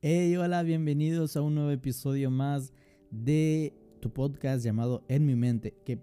[0.00, 2.72] Hey, hola, bienvenidos a un nuevo episodio más
[3.10, 5.74] de tu podcast llamado En mi mente.
[5.84, 5.98] Que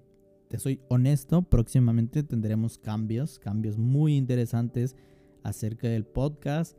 [0.50, 4.98] te soy honesto, próximamente tendremos cambios, cambios muy interesantes
[5.44, 6.78] acerca del podcast.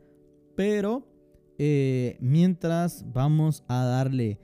[0.55, 1.07] Pero
[1.57, 4.37] eh, mientras vamos a darle,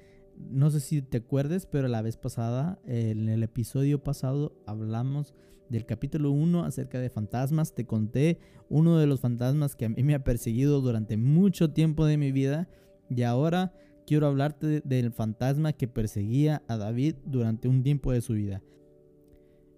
[0.50, 5.34] no sé si te acuerdes, pero la vez pasada, en el episodio pasado, hablamos
[5.70, 7.74] del capítulo 1 acerca de fantasmas.
[7.74, 8.40] Te conté
[8.70, 12.32] uno de los fantasmas que a mí me ha perseguido durante mucho tiempo de mi
[12.32, 12.70] vida.
[13.10, 13.74] Y ahora
[14.06, 18.62] quiero hablarte del fantasma que perseguía a David durante un tiempo de su vida.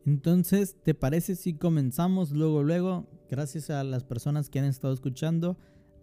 [0.05, 3.07] Entonces, ¿te parece si comenzamos luego, luego?
[3.29, 5.57] Gracias a las personas que han estado escuchando.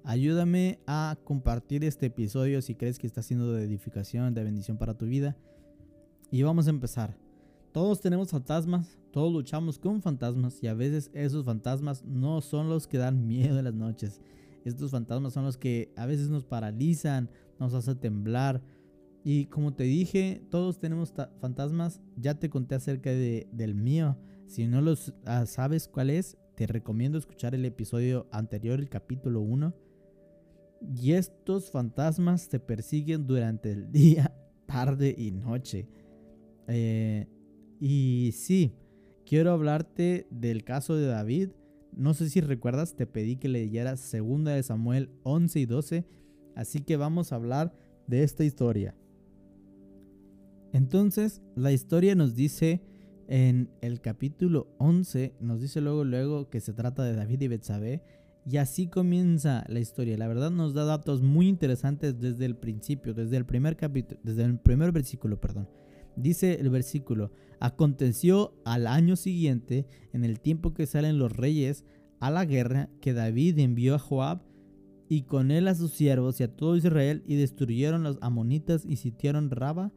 [0.05, 4.95] Ayúdame a compartir este episodio si crees que está siendo de edificación, de bendición para
[4.95, 5.37] tu vida.
[6.33, 7.16] Y vamos a empezar.
[7.70, 12.88] Todos tenemos fantasmas, todos luchamos con fantasmas y a veces esos fantasmas no son los
[12.88, 14.20] que dan miedo en las noches.
[14.65, 18.60] Estos fantasmas son los que a veces nos paralizan, nos hacen temblar.
[19.24, 22.01] Y como te dije, todos tenemos fantasmas.
[22.16, 24.19] Ya te conté acerca de, del mío.
[24.46, 29.41] Si no los ah, sabes cuál es, te recomiendo escuchar el episodio anterior, el capítulo
[29.41, 29.73] 1.
[30.95, 34.35] Y estos fantasmas te persiguen durante el día,
[34.66, 35.88] tarde y noche.
[36.68, 37.26] Eh,
[37.80, 38.74] y sí,
[39.26, 41.51] quiero hablarte del caso de David.
[41.96, 46.07] No sé si recuerdas, te pedí que leyeras segunda de Samuel 11 y 12,
[46.57, 47.74] así que vamos a hablar
[48.07, 48.95] de esta historia.
[50.73, 52.82] Entonces, la historia nos dice
[53.29, 58.02] en el capítulo 11, nos dice luego luego que se trata de David y Betsabé,
[58.45, 60.16] y así comienza la historia.
[60.16, 64.44] La verdad nos da datos muy interesantes desde el principio, desde el primer capítulo, desde
[64.44, 65.69] el primer versículo, perdón.
[66.16, 71.84] Dice el versículo, aconteció al año siguiente, en el tiempo que salen los reyes
[72.20, 74.43] a la guerra, que David envió a Joab
[75.09, 78.97] y con él a sus siervos y a todo Israel y destruyeron los amonitas y
[78.97, 79.93] sitiaron Raba,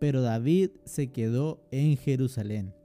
[0.00, 2.77] pero David se quedó en Jerusalén.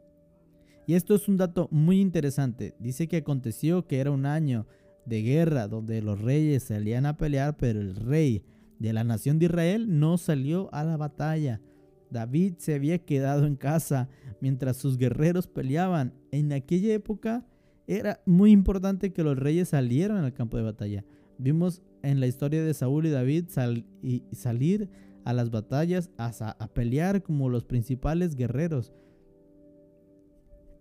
[0.86, 2.76] Y esto es un dato muy interesante.
[2.80, 4.68] Dice que aconteció que era un año
[5.06, 8.44] de guerra donde los reyes salían a pelear, pero el rey
[8.80, 11.62] de la nación de Israel no salió a la batalla.
[12.10, 16.14] David se había quedado en casa mientras sus guerreros peleaban.
[16.32, 17.46] En aquella época
[17.88, 21.06] era muy importante que los reyes salieran al campo de batalla.
[21.38, 23.46] Vimos en la historia de Saúl y David
[24.32, 24.90] salir
[25.26, 28.94] a las batallas a, a pelear como los principales guerreros.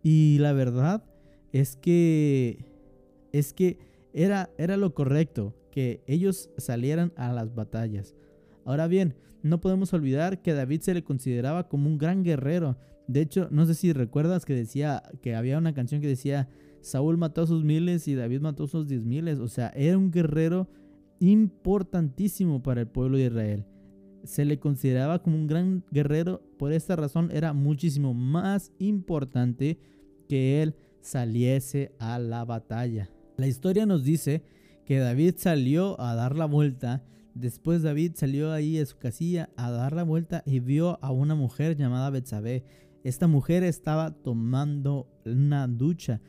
[0.02, 1.04] Y la verdad
[1.52, 2.64] es que
[3.32, 3.78] es que
[4.12, 8.14] era, era lo correcto que ellos salieran a las batallas.
[8.64, 12.76] Ahora bien, no podemos olvidar que David se le consideraba como un gran guerrero.
[13.08, 16.48] De hecho, no sé si recuerdas que decía que había una canción que decía
[16.80, 19.38] Saúl mató a sus miles y David mató a sus diez miles.
[19.38, 20.69] O sea, era un guerrero
[21.20, 23.64] importantísimo para el pueblo de Israel.
[24.24, 26.42] Se le consideraba como un gran guerrero.
[26.58, 29.78] Por esta razón era muchísimo más importante
[30.28, 33.10] que él saliese a la batalla.
[33.36, 34.42] La historia nos dice
[34.84, 37.04] que David salió a dar la vuelta.
[37.34, 41.34] Después David salió ahí a su casilla a dar la vuelta y vio a una
[41.34, 42.64] mujer llamada Betsabé.
[43.04, 46.20] Esta mujer estaba tomando una ducha.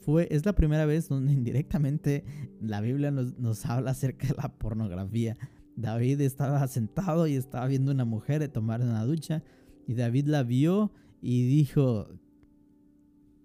[0.00, 2.24] Fue, es la primera vez donde indirectamente
[2.60, 5.36] la Biblia nos, nos habla acerca de la pornografía.
[5.76, 9.42] David estaba sentado y estaba viendo una mujer tomar una ducha
[9.86, 12.08] y David la vio y dijo,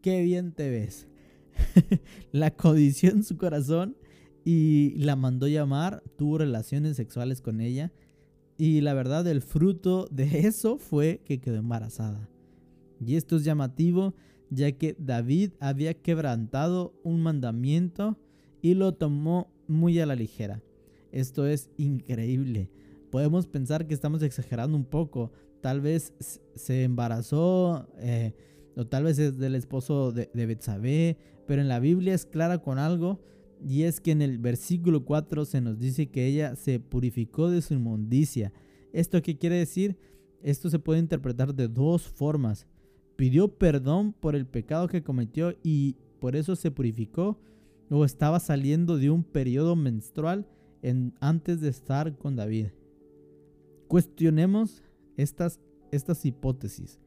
[0.02, 1.08] qué bien te ves.
[2.32, 3.98] la codició en su corazón
[4.44, 7.92] y la mandó llamar, tuvo relaciones sexuales con ella
[8.58, 12.30] y la verdad el fruto de eso fue que quedó embarazada.
[13.00, 14.16] Y esto es llamativo
[14.50, 18.18] ya que David había quebrantado un mandamiento
[18.62, 20.62] y lo tomó muy a la ligera.
[21.12, 22.70] Esto es increíble.
[23.10, 25.32] Podemos pensar que estamos exagerando un poco.
[25.62, 26.14] Tal vez
[26.56, 28.34] se embarazó eh,
[28.76, 32.80] o tal vez es del esposo de, de pero en la Biblia es clara con
[32.80, 33.20] algo
[33.64, 37.62] y es que en el versículo 4 se nos dice que ella se purificó de
[37.62, 38.54] su inmundicia.
[38.94, 39.98] ¿Esto qué quiere decir?
[40.42, 42.68] Esto se puede interpretar de dos formas.
[43.16, 47.38] Pidió perdón por el pecado que cometió y por eso se purificó
[47.90, 50.48] o estaba saliendo de un periodo menstrual
[51.20, 52.68] antes de estar con David.
[53.88, 54.84] Cuestionemos
[55.18, 55.60] estas,
[55.92, 57.00] estas hipótesis.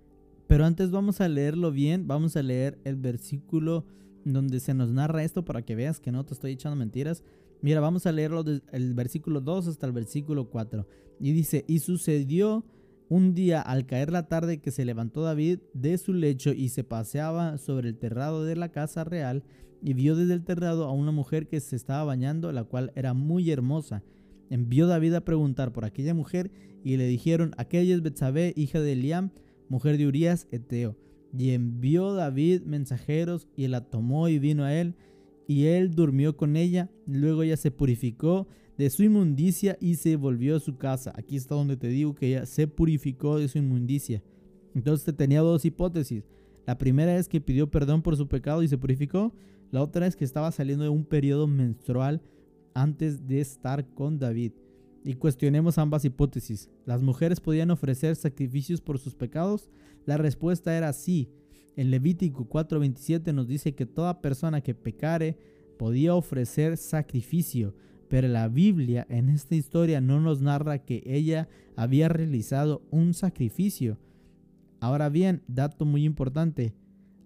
[0.47, 3.85] Pero antes vamos a leerlo bien, vamos a leer el versículo
[4.25, 7.23] donde se nos narra esto para que veas que no te estoy echando mentiras.
[7.63, 10.87] Mira, vamos a leerlo del versículo 2 hasta el versículo 4.
[11.21, 12.65] Y dice, y sucedió
[13.09, 16.85] un día al caer la tarde que se levantó David de su lecho y se
[16.85, 19.45] paseaba sobre el terrado de la casa real
[19.83, 23.13] y vio desde el terrado a una mujer que se estaba bañando, la cual era
[23.13, 24.03] muy hermosa.
[24.49, 26.51] envió David a preguntar por aquella mujer
[26.83, 29.31] y le dijeron, aquella es Betsabé, hija de Eliam,
[29.69, 30.97] mujer de Urías, Eteo.
[31.37, 34.95] Y envió David mensajeros y la tomó y vino a él,
[35.47, 40.57] y él durmió con ella, luego ella se purificó de su inmundicia y se volvió
[40.57, 41.13] a su casa.
[41.17, 44.23] Aquí está donde te digo que ella se purificó de su inmundicia.
[44.75, 46.25] Entonces tenía dos hipótesis.
[46.67, 49.33] La primera es que pidió perdón por su pecado y se purificó.
[49.71, 52.23] La otra es que estaba saliendo de un periodo menstrual
[52.75, 54.53] antes de estar con David.
[55.05, 56.71] Y cuestionemos ambas hipótesis.
[56.87, 59.69] ¿Las mujeres podían ofrecer sacrificios por sus pecados?
[60.07, 61.29] La respuesta era sí.
[61.77, 65.37] En Levítico 4:27 nos dice que toda persona que pecare
[65.79, 67.75] podía ofrecer sacrificio,
[68.09, 73.99] pero la Biblia en esta historia no nos narra que ella había realizado un sacrificio.
[74.81, 76.75] Ahora bien, dato muy importante,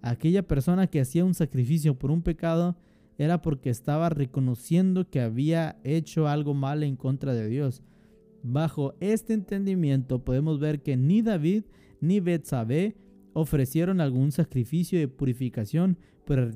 [0.03, 2.77] aquella persona que hacía un sacrificio por un pecado
[3.19, 7.83] era porque estaba reconociendo que había hecho algo mal en contra de Dios.
[8.43, 11.65] Bajo este entendimiento podemos ver que ni David
[12.01, 12.97] ni Betsabé
[13.33, 16.53] ofrecieron algún sacrificio de purificación por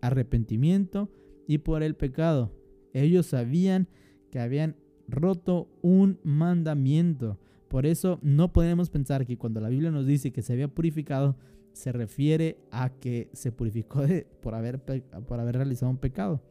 [0.00, 1.10] arrepentimiento
[1.46, 2.52] y por el pecado.
[2.92, 3.88] Ellos sabían
[4.30, 4.76] que habían
[5.08, 7.38] roto un mandamiento.
[7.68, 11.36] Por eso no podemos pensar que cuando la Biblia nos dice que se había purificado,
[11.72, 14.02] se refiere a que se purificó
[14.42, 16.42] por, haber, por haber realizado un pecado.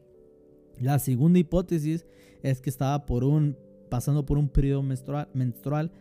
[0.80, 2.06] La segunda hipótesis
[2.42, 3.56] es que estaba por un,
[3.88, 5.92] pasando por un periodo menstrual, menstrual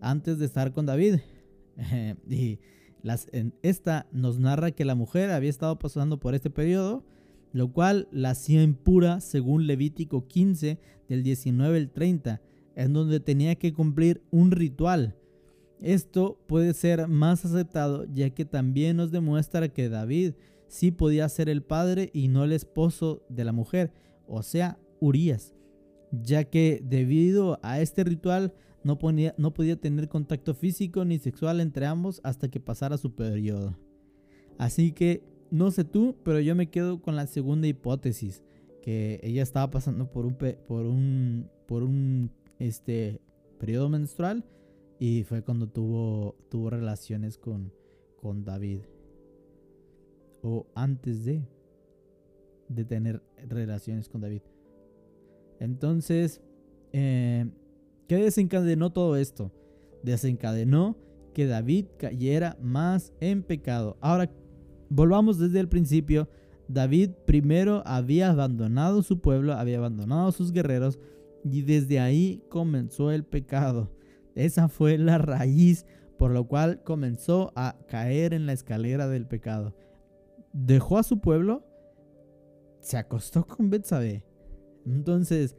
[0.00, 1.20] antes de estar con David.
[2.28, 2.58] y
[3.62, 7.04] esta nos narra que la mujer había estado pasando por este periodo,
[7.54, 12.42] lo cual la hacía impura según Levítico 15 del 19 al 30
[12.74, 15.16] en donde tenía que cumplir un ritual.
[15.80, 20.32] Esto puede ser más aceptado ya que también nos demuestra que David
[20.66, 23.92] sí podía ser el padre y no el esposo de la mujer,
[24.26, 25.54] o sea, Urias,
[26.10, 28.52] ya que debido a este ritual
[28.82, 28.98] no,
[29.38, 33.78] no podía tener contacto físico ni sexual entre ambos hasta que pasara su periodo.
[34.58, 38.42] Así que no sé tú, pero yo me quedo con la segunda hipótesis,
[38.82, 40.36] que ella estaba pasando por un,
[40.66, 43.20] por un, por un este
[43.58, 44.44] periodo menstrual
[44.98, 47.72] y fue cuando tuvo, tuvo relaciones con,
[48.20, 48.80] con David.
[50.42, 51.42] O antes de,
[52.68, 54.42] de tener relaciones con David.
[55.58, 56.42] Entonces,
[56.92, 57.46] eh,
[58.06, 59.50] ¿qué desencadenó todo esto?
[60.02, 60.96] Desencadenó
[61.32, 63.96] que David cayera más en pecado.
[64.00, 64.30] Ahora,
[64.94, 66.28] volvamos desde el principio.
[66.68, 70.98] David primero había abandonado su pueblo, había abandonado sus guerreros,
[71.44, 73.90] y desde ahí comenzó el pecado.
[74.34, 75.84] Esa fue la raíz
[76.18, 79.74] por lo cual comenzó a caer en la escalera del pecado.
[80.52, 81.64] Dejó a su pueblo,
[82.80, 84.24] se acostó con Betsabé.
[84.86, 85.56] Entonces,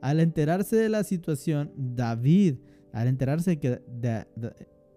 [0.00, 2.56] al enterarse de la situación, David,
[2.92, 3.80] al enterarse de que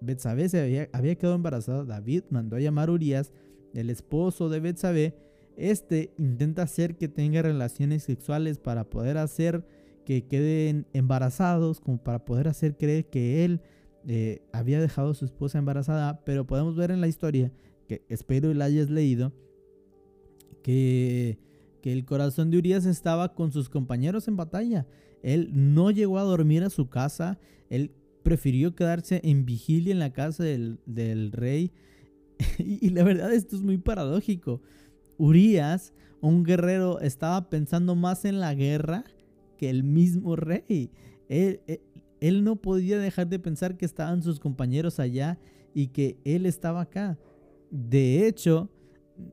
[0.01, 3.31] Betsabé se había, había, quedado embarazada, David mandó a llamar a Urias,
[3.75, 5.15] el esposo de Betsabé.
[5.57, 9.65] Este intenta hacer que tenga relaciones sexuales para poder hacer
[10.05, 13.61] que queden embarazados, como para poder hacer creer que él
[14.07, 17.51] eh, había dejado a su esposa embarazada, pero podemos ver en la historia,
[17.87, 19.33] que espero la hayas leído,
[20.61, 21.39] que,
[21.81, 24.85] que el corazón de Urias estaba con sus compañeros en batalla.
[25.23, 27.39] Él no llegó a dormir a su casa,
[27.69, 27.91] él
[28.21, 31.71] prefirió quedarse en vigilia en la casa del, del rey.
[32.57, 34.61] y, la verdad esto es muy paradójico.
[35.17, 39.05] Urias, un guerrero, estaba pensando más en la guerra
[39.57, 40.91] que el mismo rey.
[41.29, 45.39] Él, no podía dejar de pensar que estaban sus compañeros allá
[45.73, 47.17] y que él estaba acá.
[47.71, 48.69] De hecho,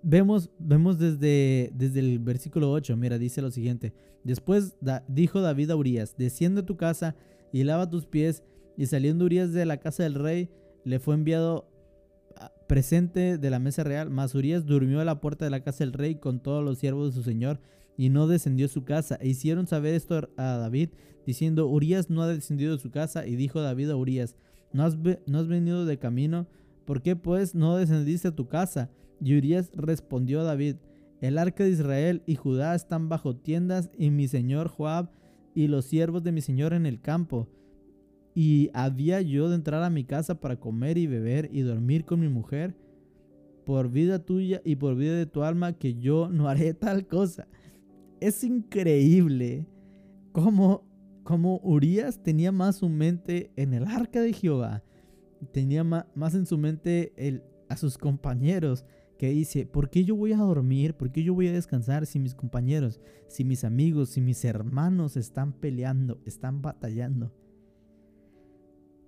[0.03, 3.93] vemos, vemos desde, desde el versículo 8, mira, dice lo siguiente.
[4.25, 4.77] Después
[5.09, 7.17] dijo David a Urias, desciende a tu casa
[7.53, 8.43] y lava tus pies.
[8.77, 10.49] Y saliendo Urias de la casa del rey,
[10.85, 11.72] le fue enviado
[12.67, 14.11] presente de la mesa real.
[14.11, 17.11] Mas Urias durmió a la puerta de la casa del rey con todos los siervos
[17.11, 17.61] de su señor
[17.97, 19.17] y no descendió su casa.
[19.21, 20.91] E hicieron saber esto a David,
[21.27, 23.27] diciendo, Urias no ha descendido de su casa.
[23.27, 24.37] Y dijo David a Urias,
[24.73, 26.47] ¿no has, no has venido de camino?
[26.85, 28.91] ¿Por qué pues no descendiste a tu casa?
[29.21, 30.77] Y Urias respondió a David,
[31.21, 35.11] el arca de Israel y Judá están bajo tiendas y mi señor Joab
[35.55, 37.49] y los siervos de mi señor en el campo.
[38.35, 42.21] Y había yo de entrar a mi casa para comer y beber y dormir con
[42.21, 42.75] mi mujer.
[43.65, 47.47] Por vida tuya y por vida de tu alma que yo no haré tal cosa
[48.23, 49.67] es increíble
[50.31, 50.85] cómo,
[51.25, 54.85] cómo Urias tenía más su mente en el arca de Jehová,
[55.53, 58.85] tenía más, en su mente el, a sus compañeros
[59.19, 60.95] que dice, ¿por qué yo voy a dormir?
[60.95, 65.17] ¿Por qué yo voy a descansar si mis compañeros, si mis amigos, si mis hermanos
[65.17, 67.33] están peleando, están batallando?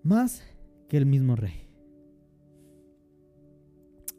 [0.05, 0.43] Más
[0.91, 1.67] que el mismo rey.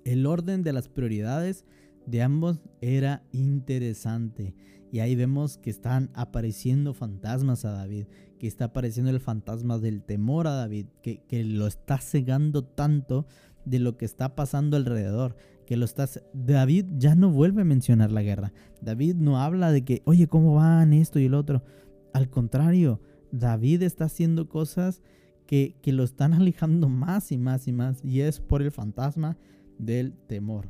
[0.03, 1.63] El orden de las prioridades
[2.07, 4.55] de ambos era interesante.
[4.91, 8.07] Y ahí vemos que están apareciendo fantasmas a David,
[8.39, 13.27] que está apareciendo el fantasma del temor a David, que, que lo está cegando tanto
[13.65, 15.35] de lo que está pasando alrededor,
[15.67, 16.09] que lo está...
[16.33, 18.53] David ya no vuelve a mencionar la guerra.
[18.81, 21.63] David no habla de que, oye, ¿cómo van esto y el otro?
[22.11, 23.01] Al contrario,
[23.31, 25.03] David está haciendo cosas
[25.45, 29.37] que, que lo están alejando más y más y más, y es por el fantasma
[29.77, 30.67] del temor.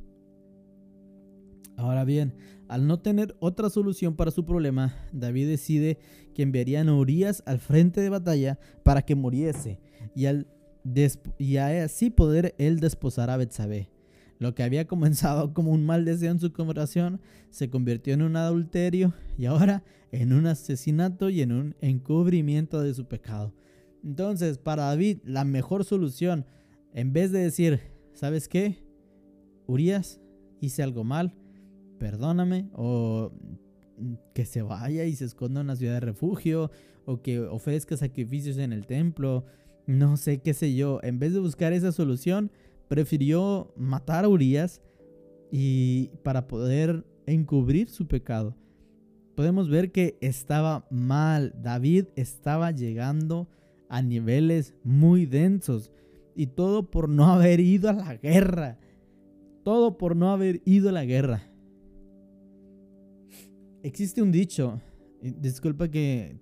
[1.78, 2.34] Ahora bien,
[2.68, 6.00] al no tener otra solución para su problema, David decide
[6.34, 9.80] que enviarían a Urias al frente de batalla para que muriese
[10.16, 10.48] y, al
[11.38, 13.90] y así poder él desposar a Betsabé.
[14.40, 18.36] Lo que había comenzado como un mal deseo en su conversación se convirtió en un
[18.36, 23.54] adulterio y ahora en un asesinato y en un encubrimiento de su pecado.
[24.06, 26.46] Entonces, para David, la mejor solución,
[26.94, 27.80] en vez de decir,
[28.14, 28.78] ¿sabes qué?
[29.66, 30.22] Urias,
[30.62, 31.34] hice algo mal,
[31.98, 33.32] perdóname, o
[34.36, 36.70] que se vaya y se esconda en una ciudad de refugio,
[37.06, 39.46] o que ofrezca sacrificios en el templo,
[39.88, 41.00] no sé qué sé yo.
[41.02, 42.52] En vez de buscar esa solución,
[42.88, 44.82] prefirió matar a Urias
[45.52, 48.56] y para poder encubrir su pecado.
[49.36, 51.54] Podemos ver que estaba mal.
[51.62, 53.56] David estaba llegando a
[54.02, 55.92] niveles muy densos.
[56.36, 58.78] Y todo por no haber ido a la guerra.
[59.64, 61.44] Todo por no haber ido a la guerra.
[63.84, 64.82] Existe un dicho,
[65.22, 66.40] disculpa que,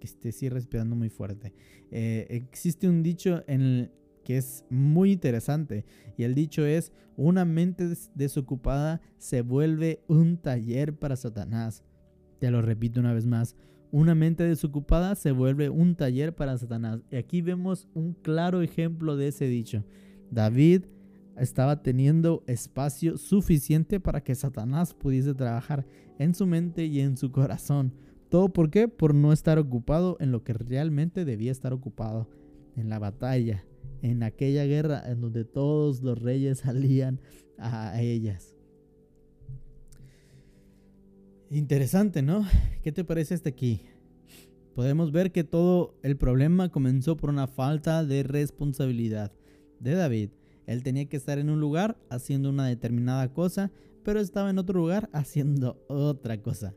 [0.00, 1.52] esté así respirando muy fuerte.
[1.90, 3.90] Eh, existe un dicho en
[4.24, 5.84] que es muy interesante
[6.16, 11.84] y el dicho es, una mente desocupada se vuelve un taller para Satanás.
[12.40, 13.54] Te lo repito una vez más,
[13.96, 17.00] una mente desocupada se vuelve un taller para Satanás.
[17.10, 19.84] Y aquí vemos un claro ejemplo de ese dicho.
[20.30, 20.84] David
[21.38, 25.86] estaba teniendo espacio suficiente para que Satanás pudiese trabajar
[26.18, 27.94] en su mente y en su corazón.
[28.28, 28.86] ¿Todo por qué?
[28.86, 32.28] Por no estar ocupado en lo que realmente debía estar ocupado,
[32.76, 33.64] en la batalla,
[34.02, 37.18] en aquella guerra en donde todos los reyes salían
[37.56, 38.55] a ellas.
[41.50, 42.44] Interesante, ¿no?
[42.82, 43.82] ¿Qué te parece hasta aquí?
[44.74, 49.32] Podemos ver que todo el problema comenzó por una falta de responsabilidad
[49.80, 50.30] de David
[50.66, 53.70] él tenía que estar en un lugar haciendo una determinada cosa,
[54.02, 56.74] pero estaba en otro lugar haciendo otra cosa.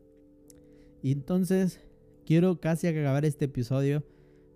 [1.02, 1.82] Y entonces
[2.26, 4.04] quiero casi acabar este episodio,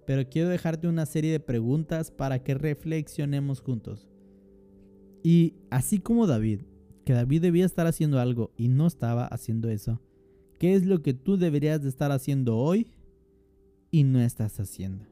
[0.05, 4.07] pero quiero dejarte una serie de preguntas para que reflexionemos juntos.
[5.23, 6.61] Y así como David,
[7.03, 10.01] que David debía estar haciendo algo y no estaba haciendo eso,
[10.59, 12.87] ¿qué es lo que tú deberías de estar haciendo hoy
[13.91, 15.05] y no estás haciendo?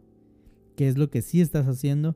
[0.76, 2.16] ¿Qué es lo que sí estás haciendo?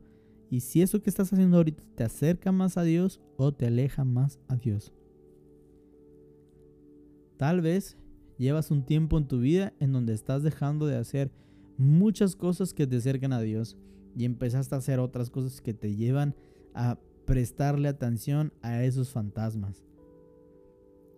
[0.50, 4.05] Y si eso que estás haciendo ahorita te acerca más a Dios o te aleja
[4.05, 4.94] más a Dios.
[7.38, 7.98] Tal vez
[8.38, 11.32] llevas un tiempo en tu vida en donde estás dejando de hacer
[11.77, 13.77] muchas cosas que te acercan a Dios
[14.15, 16.36] y empezaste a hacer otras cosas que te llevan
[16.74, 19.84] a prestarle atención a esos fantasmas.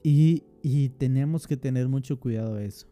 [0.03, 2.87] Y, y tenemos que tener mucho cuidado de eso.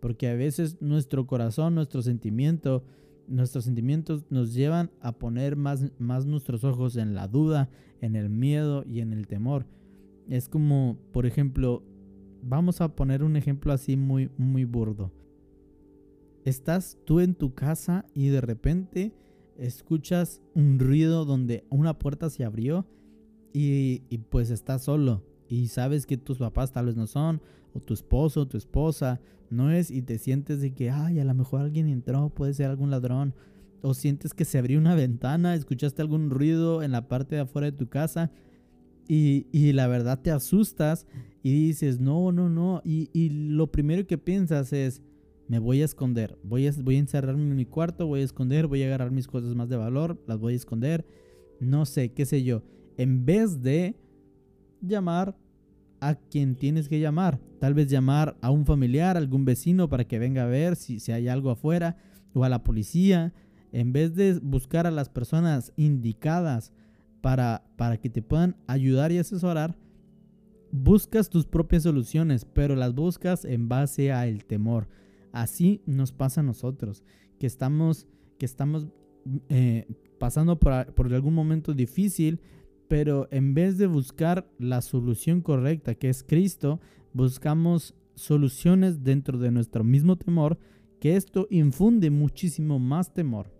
[0.00, 2.84] Porque a veces nuestro corazón, nuestro sentimiento,
[3.28, 7.70] nuestros sentimientos nos llevan a poner más, más nuestros ojos en la duda,
[8.00, 9.66] en el miedo y en el temor.
[10.28, 11.82] Es como, por ejemplo,
[12.42, 15.12] vamos a poner un ejemplo así muy, muy burdo.
[16.44, 19.12] Estás tú en tu casa y de repente
[19.58, 22.86] escuchas un ruido donde una puerta se abrió
[23.52, 27.42] y, y pues estás solo y sabes que tus papás tal vez no son,
[27.74, 31.34] o tu esposo, tu esposa, no es y te sientes de que, ay, a lo
[31.34, 33.34] mejor alguien entró, puede ser algún ladrón.
[33.82, 37.70] O sientes que se abrió una ventana, escuchaste algún ruido en la parte de afuera
[37.70, 38.30] de tu casa
[39.08, 41.06] y, y la verdad te asustas
[41.42, 42.80] y dices, no, no, no.
[42.82, 45.02] Y, y, lo primero que piensas es,
[45.52, 48.68] me voy a esconder, voy a, voy a encerrarme en mi cuarto, voy a esconder,
[48.68, 51.04] voy a agarrar mis cosas más de valor, las voy a esconder,
[51.60, 52.62] no sé, qué sé yo.
[52.96, 53.94] En vez de
[54.80, 55.36] llamar
[56.00, 57.38] a quien tienes que llamar.
[57.60, 61.12] Tal vez llamar a un familiar, algún vecino para que venga a ver si, si
[61.12, 61.98] hay algo afuera
[62.32, 63.34] o a la policía.
[63.72, 66.72] En vez de buscar a las personas indicadas
[67.20, 69.76] para, para que te puedan ayudar y asesorar,
[70.70, 74.88] buscas tus propias soluciones, pero las buscas en base al temor.
[75.32, 77.02] Así nos pasa a nosotros,
[77.38, 78.06] que estamos,
[78.38, 78.86] que estamos
[79.48, 79.86] eh,
[80.18, 82.40] pasando por, por algún momento difícil,
[82.88, 86.80] pero en vez de buscar la solución correcta, que es Cristo,
[87.14, 90.58] buscamos soluciones dentro de nuestro mismo temor,
[91.00, 93.50] que esto infunde muchísimo más temor.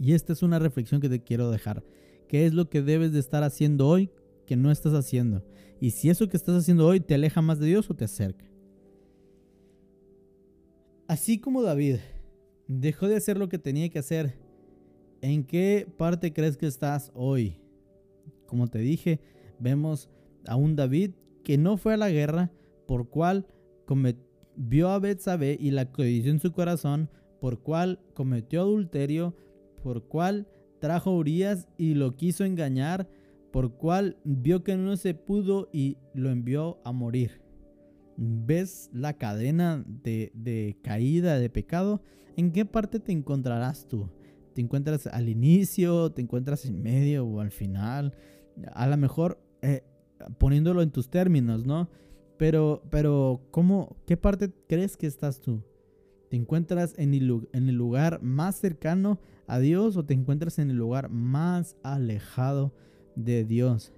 [0.00, 1.84] Y esta es una reflexión que te quiero dejar.
[2.28, 4.10] ¿Qué es lo que debes de estar haciendo hoy
[4.46, 5.44] que no estás haciendo?
[5.80, 8.44] Y si eso que estás haciendo hoy te aleja más de Dios o te acerca.
[11.06, 11.96] Así como David
[12.66, 14.38] dejó de hacer lo que tenía que hacer,
[15.20, 17.60] ¿en qué parte crees que estás hoy?
[18.46, 19.20] Como te dije,
[19.58, 20.08] vemos
[20.46, 21.10] a un David
[21.42, 22.50] que no fue a la guerra,
[22.86, 23.46] por cual
[24.56, 29.36] vio a Betsabé y la codició en su corazón, por cual cometió adulterio,
[29.82, 30.48] por cual
[30.80, 33.10] trajo a Urias y lo quiso engañar,
[33.52, 37.43] por cual vio que no se pudo y lo envió a morir.
[38.16, 42.02] ¿Ves la cadena de, de caída, de pecado?
[42.36, 44.08] ¿En qué parte te encontrarás tú?
[44.54, 46.12] ¿Te encuentras al inicio?
[46.12, 48.14] ¿Te encuentras en medio o al final?
[48.72, 49.82] A lo mejor eh,
[50.38, 51.88] poniéndolo en tus términos, ¿no?
[52.36, 55.62] Pero, pero, ¿cómo, qué parte crees que estás tú?
[56.30, 60.70] ¿Te encuentras en el, en el lugar más cercano a Dios o te encuentras en
[60.70, 62.72] el lugar más alejado
[63.14, 63.92] de Dios?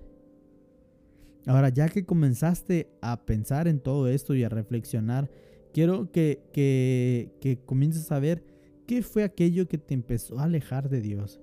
[1.46, 5.30] Ahora, ya que comenzaste a pensar en todo esto y a reflexionar,
[5.72, 8.42] quiero que, que, que comiences a ver
[8.86, 11.40] qué fue aquello que te empezó a alejar de Dios.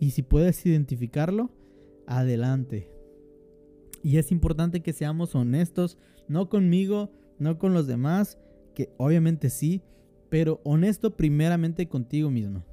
[0.00, 1.50] Y si puedes identificarlo,
[2.06, 2.90] adelante.
[4.02, 8.38] Y es importante que seamos honestos, no conmigo, no con los demás,
[8.74, 9.82] que obviamente sí,
[10.30, 12.64] pero honesto primeramente contigo mismo.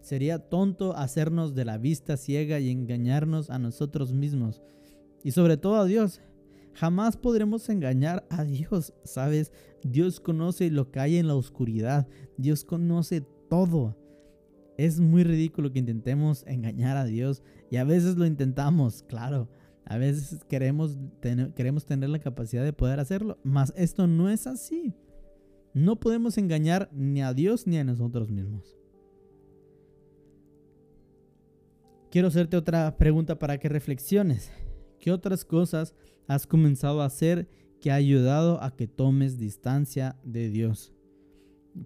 [0.00, 4.62] Sería tonto hacernos de la vista ciega y engañarnos a nosotros mismos.
[5.24, 6.20] Y sobre todo a Dios.
[6.74, 9.52] Jamás podremos engañar a Dios, ¿sabes?
[9.82, 12.06] Dios conoce lo que hay en la oscuridad.
[12.36, 13.96] Dios conoce todo.
[14.76, 19.48] Es muy ridículo que intentemos engañar a Dios y a veces lo intentamos, claro.
[19.84, 20.98] A veces queremos,
[21.56, 24.94] queremos tener la capacidad de poder hacerlo, mas esto no es así.
[25.74, 28.76] No podemos engañar ni a Dios ni a nosotros mismos.
[32.10, 34.50] Quiero hacerte otra pregunta para que reflexiones.
[34.98, 35.94] ¿Qué otras cosas
[36.26, 37.48] has comenzado a hacer
[37.80, 40.92] que ha ayudado a que tomes distancia de Dios?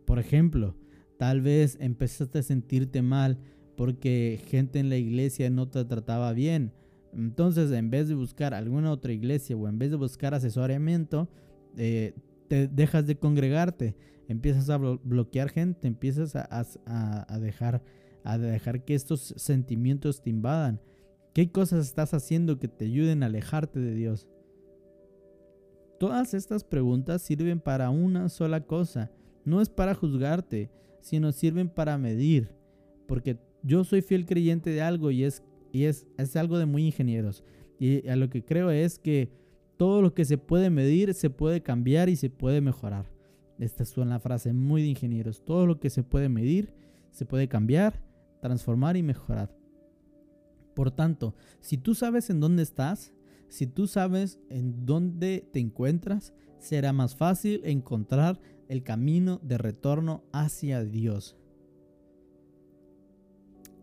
[0.04, 0.74] Por ejemplo,
[1.22, 3.38] Tal vez empezaste a sentirte mal
[3.76, 6.72] porque gente en la iglesia no te trataba bien.
[7.12, 11.28] Entonces, en vez de buscar alguna otra iglesia o en vez de buscar asesoramiento,
[11.76, 12.14] eh,
[12.48, 13.94] te dejas de congregarte,
[14.26, 17.84] empiezas a bloquear gente, empiezas a, dejar,
[18.24, 20.80] a dejar que estos sentimientos te invadan.
[21.32, 24.28] ¿Qué cosas estás haciendo que te ayuden a alejarte de Dios?
[25.98, 29.10] Todas estas preguntas sirven para una sola cosa.
[29.46, 32.54] No es para juzgarte, sino sirven para medir.
[33.06, 35.42] Porque yo soy fiel creyente de algo y es,
[35.72, 37.44] y es, es algo de muy ingenieros.
[37.78, 39.30] Y a lo que creo es que
[39.78, 43.10] todo lo que se puede medir se puede cambiar y se puede mejorar.
[43.58, 45.42] Esta es una frase muy de ingenieros.
[45.42, 46.74] Todo lo que se puede medir
[47.10, 48.02] se puede cambiar,
[48.40, 49.61] transformar y mejorar.
[50.82, 53.12] Por tanto, si tú sabes en dónde estás,
[53.46, 60.24] si tú sabes en dónde te encuentras, será más fácil encontrar el camino de retorno
[60.32, 61.36] hacia Dios.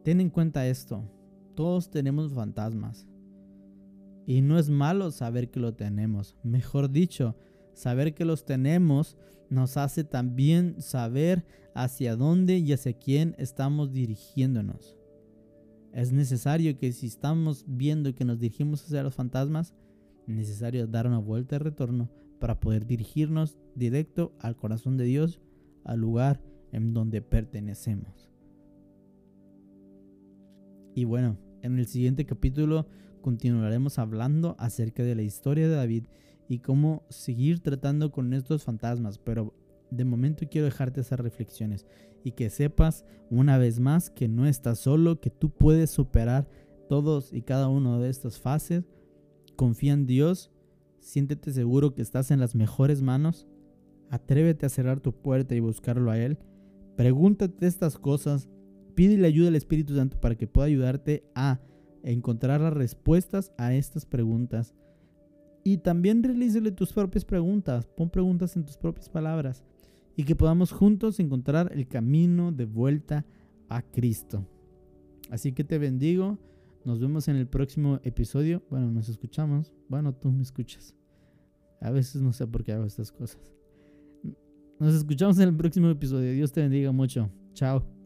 [0.04, 1.10] Ten en cuenta esto,
[1.56, 3.08] todos tenemos fantasmas.
[4.28, 6.36] Y no es malo saber que lo tenemos.
[6.44, 7.38] Mejor dicho,
[7.72, 9.16] saber que los tenemos
[9.50, 14.99] nos hace también saber hacia dónde y hacia quién estamos dirigiéndonos.
[15.94, 19.74] Es necesario que si estamos viendo que nos dirigimos hacia los fantasmas,
[20.28, 25.42] es necesario dar una vuelta de retorno para poder dirigirnos directo al corazón de Dios,
[25.84, 28.30] al lugar en donde pertenecemos.
[30.96, 32.88] Y bueno, en el siguiente capítulo
[33.22, 36.06] continuaremos hablando acerca de la historia de David
[36.48, 39.54] y cómo seguir tratando con estos fantasmas, pero
[39.92, 41.86] de momento quiero dejarte esas reflexiones
[42.24, 46.50] y que sepas una vez más que no estás solo, que tú puedes superar
[46.88, 48.84] todos y cada uno de estas fases.
[49.56, 50.52] Confía en Dios
[51.00, 53.48] Siéntete seguro que estás en las mejores manos.
[54.10, 56.38] Atrévete a cerrar tu puerta y buscarlo a Él.
[56.96, 58.50] Pregúntate estas cosas.
[58.96, 61.60] Pídele ayuda al Espíritu Santo para que pueda ayudarte a
[62.04, 64.76] encontrar las respuestas a estas preguntas.
[65.64, 67.88] Y también realízale tus propias preguntas.
[67.88, 69.64] Pon preguntas en tus propias palabras.
[70.20, 73.26] Y que podamos juntos encontrar el camino de vuelta
[73.70, 74.46] a Cristo.
[75.30, 76.38] Así que te bendigo.
[76.84, 78.62] Nos vemos en el próximo episodio.
[78.70, 79.72] Bueno, nos escuchamos.
[79.88, 80.94] Bueno, tú me escuchas.
[81.80, 83.40] A veces no sé por qué hago estas cosas.
[84.78, 86.34] Nos escuchamos en el próximo episodio.
[86.34, 87.30] Dios te bendiga mucho.
[87.54, 87.99] Chao.